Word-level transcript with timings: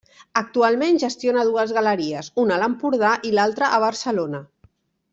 Actualment 0.39 0.95
gestiona 1.03 1.43
dues 1.51 1.73
galeries, 1.77 2.31
una 2.47 2.57
a 2.57 2.59
l'Empordà 2.65 3.15
i 3.29 3.35
l'altra 3.39 3.71
a 3.79 3.81
Barcelona. 3.89 4.43